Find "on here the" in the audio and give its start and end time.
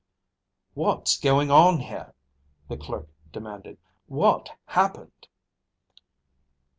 1.51-2.75